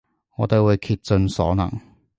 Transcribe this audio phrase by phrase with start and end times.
[0.37, 1.79] 我哋會竭盡所能